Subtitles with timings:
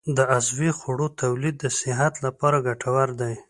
[0.17, 3.33] د عضوي خوړو تولید د صحت لپاره ګټور دی.